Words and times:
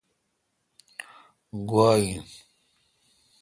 گوا 1.69 1.89
ان۔ 2.03 2.21